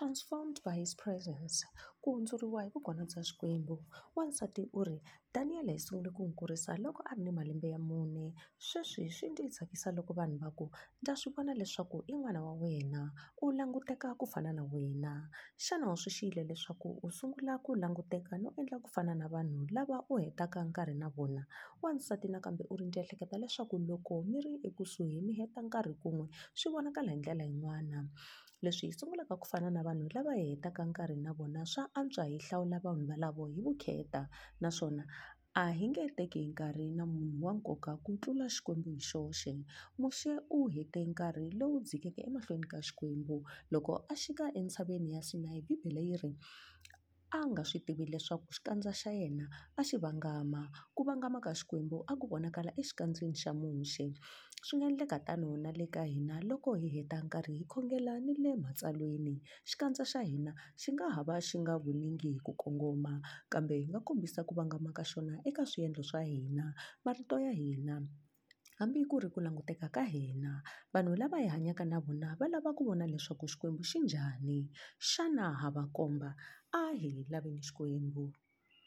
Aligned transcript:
transformed 0.00 0.58
by 0.64 0.72
his 0.72 0.94
presence 0.94 1.62
ku 2.02 2.08
hundzuriwa 2.14 2.64
hi 2.64 2.70
vukona 2.74 3.04
bya 3.04 3.22
xikwembu. 3.22 3.76
Wansati 4.16 4.62
u 4.72 4.84
ri 4.84 4.98
daniyele 5.34 5.72
hi 5.72 5.78
sungule 5.78 6.10
ku 6.10 6.22
n'wi 6.24 6.34
kurisa 6.34 6.76
loko 6.76 7.02
a 7.10 7.14
ri 7.14 7.22
ni 7.22 7.30
malembe 7.30 7.68
ya 7.70 7.78
mune. 7.78 8.34
Sweswi 8.58 9.10
swi 9.10 9.30
ndzi 9.30 9.48
tsakisa 9.48 9.92
loko 9.92 10.12
vanhu 10.12 10.38
va 10.42 10.50
ku 10.50 10.70
ndza 11.02 11.16
swi 11.16 11.32
vona 11.34 11.54
leswaku 11.54 12.02
i 12.06 12.14
n'wana 12.16 12.40
wa 12.42 12.52
wena 12.62 13.12
u 13.42 13.52
languteka 13.52 14.14
ku 14.18 14.26
fana 14.26 14.52
na 14.52 14.64
wena. 14.72 15.30
Xana 15.56 15.92
u 15.92 15.96
swi 15.96 16.10
xiyile 16.16 16.42
leswaku 16.44 16.98
u 17.02 17.10
sungula 17.10 17.58
ku 17.64 17.74
languteka 17.74 18.38
no 18.38 18.48
endla 18.58 18.78
ku 18.82 18.88
fana 18.94 19.14
na 19.14 19.28
vanhu 19.28 19.66
lava 19.70 20.04
u 20.08 20.16
hetaka 20.18 20.64
nkarhi 20.64 20.94
na 20.94 21.08
vona? 21.08 21.46
Wansati 21.82 22.28
nakambe 22.28 22.64
u 22.70 22.76
ri 22.76 22.86
ndzi 22.86 22.98
ehleketa 23.00 23.38
leswaku 23.38 23.78
loko 23.78 24.22
mi 24.22 24.40
ri 24.40 24.52
ekusuhi 24.68 25.20
mi 25.20 25.32
heta 25.38 25.60
nkarhi 25.62 25.94
kun'we 26.02 26.26
swi 26.58 26.68
vonakala 26.72 27.12
hi 27.12 27.18
ndlela 27.18 27.44
yin'wana. 27.44 28.08
Leswi 28.62 28.88
hi 28.88 28.92
sungulaka 28.92 29.36
ku 29.40 29.46
fana 29.48 29.70
na 29.70 29.80
vanhu 29.82 30.08
lava 30.14 30.34
hi 30.36 30.50
hetaka 30.52 30.84
nkarhi 30.84 31.16
na 31.16 31.32
vona 31.32 31.64
swa 31.72 31.88
antswa 31.98 32.24
hi 32.30 32.38
hlawula 32.38 32.78
vanhu 32.84 33.04
valavo 33.10 33.46
hi 33.46 33.60
vukheta. 33.66 34.22
Naswona 34.60 35.04
a 35.54 35.64
hi 35.78 35.88
nge 35.88 36.04
teki 36.16 36.40
nkarhi 36.50 36.86
na 36.98 37.04
munhu 37.06 37.44
wa 37.46 37.52
nkoka 37.58 37.92
ku 38.04 38.10
tlula 38.22 38.46
xikwembu 38.54 38.90
hi 38.96 39.00
xoxe. 39.10 39.52
Moxe 40.00 40.30
u 40.56 40.68
hete 40.74 41.00
nkarhi 41.10 41.50
lowu 41.58 41.80
dzikeke 41.86 42.20
emahlweni 42.28 42.66
ka 42.72 42.78
xikwembu. 42.86 43.36
Loko 43.72 43.92
a 44.12 44.14
xika 44.22 44.46
entshaveni 44.60 45.12
ya 45.14 45.22
Sinayi 45.28 45.60
bibele 45.66 46.02
yi 46.08 46.16
ri 46.22 46.32
a 47.30 47.40
nga 47.46 47.62
swi 47.68 47.78
tivi 47.86 48.04
leswaku 48.12 48.48
xikandza 48.56 48.92
xa 49.00 49.10
yena 49.20 49.46
a 49.78 49.82
xi 49.88 49.96
vangama. 50.04 50.62
Ku 50.94 51.00
vangama 51.08 51.38
ka 51.40 51.52
xikwembu 51.54 51.96
a 52.10 52.12
ku 52.20 52.26
vonakala 52.30 52.70
exikandzeni 52.80 53.34
xa 53.42 53.50
Moxe 53.60 54.06
swi 54.66 54.74
nga 54.78 54.86
endleka 54.90 55.18
tano 55.26 55.48
na 55.64 55.70
le 55.78 55.86
ka 55.94 56.02
hina 56.12 56.36
loko 56.48 56.70
hi 56.80 56.88
heta 56.94 57.16
nkarhi 57.24 57.54
hi 57.60 57.64
khongela 57.72 58.12
ni 58.26 58.32
le 58.44 58.52
matsalweni. 58.64 59.34
Xikandza 59.68 60.04
xa 60.12 60.20
hina 60.30 60.52
xi 60.80 60.88
nga 60.94 61.06
ha 61.14 61.20
va 61.28 61.36
xi 61.48 61.56
nga 61.62 61.74
voningi 61.84 62.28
hi 62.34 62.40
ku 62.46 62.52
kongoma 62.62 63.12
kambe 63.52 63.74
hi 63.82 63.86
nga 63.90 64.00
kombisa 64.06 64.40
ku 64.48 64.52
vangama 64.58 64.90
ka 64.98 65.04
xona 65.10 65.34
eka 65.48 65.62
swiendlo 65.70 66.02
swa 66.10 66.20
hina 66.30 66.64
marito 67.04 67.36
ya 67.46 67.52
hina. 67.60 67.96
Hambi 68.80 69.00
ku 69.10 69.16
ri 69.22 69.28
ku 69.34 69.38
languteka 69.44 69.88
ka 69.96 70.02
hina 70.12 70.52
vanhu 70.92 71.12
lava 71.20 71.36
hi 71.42 71.48
hanyaka 71.54 71.84
na 71.90 71.98
vona 72.04 72.28
va 72.40 72.46
lava 72.52 72.70
ku 72.76 72.82
vona 72.88 73.04
leswaku 73.12 73.44
xikwembu 73.52 73.82
xi 73.90 73.98
njhani? 74.04 74.60
Xana 75.10 75.46
ha 75.60 75.68
va 75.76 75.84
komba 75.96 76.30
a 76.80 76.82
hi 77.00 77.12
laveni 77.32 77.60
xikwembu. 77.66 78.24